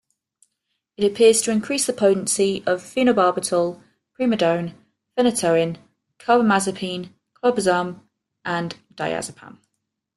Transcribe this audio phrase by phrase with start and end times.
[0.97, 3.83] It appears to increase the potency of phenobarbital,
[4.19, 4.73] primidone,
[5.15, 5.77] phenytoin,
[6.17, 7.09] carbamazepine,
[7.43, 7.99] clobazam
[8.43, 9.59] and diazepam.